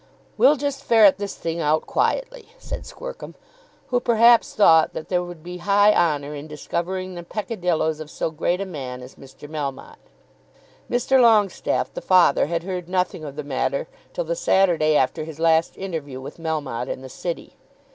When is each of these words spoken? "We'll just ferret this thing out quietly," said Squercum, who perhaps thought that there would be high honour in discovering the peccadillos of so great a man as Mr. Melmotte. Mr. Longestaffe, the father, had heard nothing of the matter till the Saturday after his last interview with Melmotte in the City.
"We'll 0.35 0.55
just 0.55 0.83
ferret 0.83 1.19
this 1.19 1.35
thing 1.35 1.59
out 1.61 1.85
quietly," 1.85 2.49
said 2.57 2.87
Squercum, 2.87 3.35
who 3.89 3.99
perhaps 3.99 4.55
thought 4.55 4.93
that 4.93 5.09
there 5.09 5.21
would 5.21 5.43
be 5.43 5.59
high 5.59 5.93
honour 5.93 6.33
in 6.33 6.47
discovering 6.47 7.13
the 7.13 7.21
peccadillos 7.21 7.99
of 7.99 8.09
so 8.09 8.31
great 8.31 8.59
a 8.59 8.65
man 8.65 9.03
as 9.03 9.13
Mr. 9.13 9.47
Melmotte. 9.47 10.01
Mr. 10.89 11.21
Longestaffe, 11.21 11.93
the 11.93 12.01
father, 12.01 12.47
had 12.47 12.63
heard 12.63 12.89
nothing 12.89 13.23
of 13.23 13.35
the 13.35 13.43
matter 13.43 13.87
till 14.11 14.23
the 14.25 14.35
Saturday 14.35 14.95
after 14.97 15.23
his 15.23 15.37
last 15.39 15.77
interview 15.77 16.19
with 16.19 16.39
Melmotte 16.39 16.87
in 16.89 17.01
the 17.03 17.07
City. 17.07 17.57